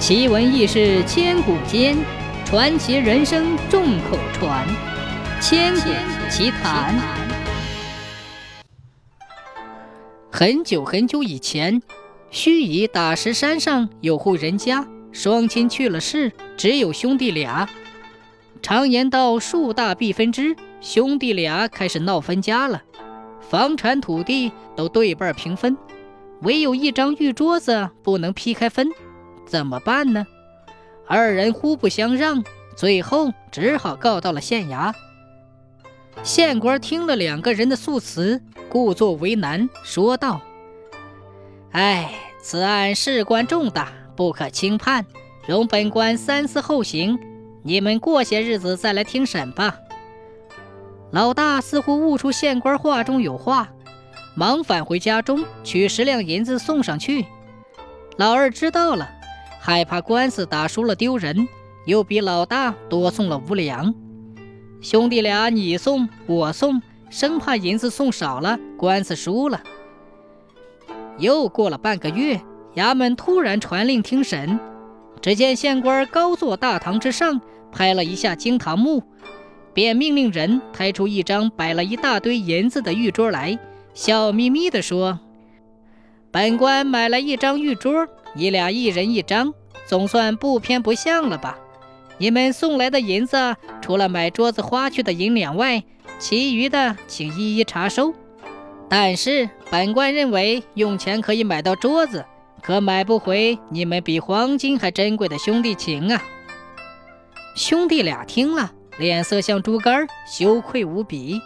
[0.00, 1.94] 奇闻异事千古间，
[2.46, 4.66] 传奇人生众口传。
[5.42, 5.90] 千古
[6.30, 6.98] 奇谈。
[10.30, 11.82] 很久很久以前，
[12.32, 17.68] 盱眙打石山上有户人家，双亲去了世，只有兄弟俩。
[18.62, 22.82] 常言道：“树大必分枝。”兄弟俩开始闹分家了，
[23.38, 25.76] 房产土地都对半平分，
[26.40, 28.88] 唯有一张玉桌子不能劈开分，
[29.50, 30.24] 怎么办呢？
[31.08, 32.44] 二人互不相让，
[32.76, 34.94] 最后只好告到了县衙。
[36.22, 40.40] 县官听了两个人的诉词，故作为难，说道
[41.72, 45.04] ：“哎，此案事关重大，不可轻判，
[45.48, 47.18] 容本官三思后行。
[47.64, 49.76] 你们过些日子再来听审吧。”
[51.10, 53.68] 老大似乎悟出县官话中有话，
[54.36, 57.26] 忙返回家中取十两银子送上去。
[58.16, 59.10] 老二知道了，
[59.62, 61.46] 害怕官司打输了丢人，
[61.84, 63.94] 又比老大多送了五两。
[64.80, 66.80] 兄弟俩你送我送，
[67.10, 69.60] 生怕银子送少了，官司输了。
[71.18, 72.40] 又过了半个月，
[72.76, 74.58] 衙门突然传令听审，
[75.20, 77.38] 只见县官高坐大堂之上，
[77.70, 79.02] 拍了一下惊堂木。
[79.72, 83.56] 便命令人抬出一张摆了一大堆银子的玉桌来，
[83.94, 85.20] 笑眯眯地说
[86.32, 89.52] ：“本官买了一张玉桌，你俩一人一张，
[89.86, 91.58] 总算不偏不向了吧？
[92.18, 95.82] 你们送来的银子，除了买桌子花去的银两外，
[96.18, 98.14] 其余的请一一查收。
[98.88, 102.24] 但是本官认为，用钱可以买到桌子，
[102.62, 106.22] 可买不回你们比黄金还珍贵的兄弟情啊！”
[107.56, 108.72] 兄弟俩听了。
[108.98, 111.40] 脸色像猪肝，羞愧无比。